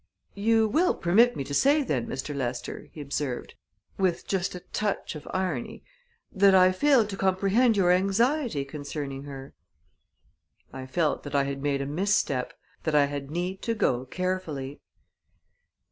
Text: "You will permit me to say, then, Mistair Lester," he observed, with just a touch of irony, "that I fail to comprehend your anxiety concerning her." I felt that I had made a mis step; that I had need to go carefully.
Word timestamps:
"You 0.33 0.67
will 0.67 0.95
permit 0.95 1.35
me 1.35 1.43
to 1.43 1.53
say, 1.53 1.83
then, 1.83 2.07
Mistair 2.07 2.35
Lester," 2.35 2.87
he 2.91 2.99
observed, 3.01 3.53
with 3.99 4.25
just 4.25 4.55
a 4.55 4.61
touch 4.61 5.13
of 5.13 5.27
irony, 5.29 5.83
"that 6.31 6.55
I 6.55 6.71
fail 6.71 7.05
to 7.05 7.15
comprehend 7.15 7.77
your 7.77 7.91
anxiety 7.91 8.65
concerning 8.65 9.25
her." 9.25 9.53
I 10.73 10.87
felt 10.87 11.21
that 11.21 11.35
I 11.35 11.43
had 11.43 11.61
made 11.61 11.83
a 11.83 11.85
mis 11.85 12.15
step; 12.15 12.53
that 12.81 12.95
I 12.95 13.05
had 13.05 13.29
need 13.29 13.61
to 13.61 13.75
go 13.75 14.05
carefully. 14.05 14.81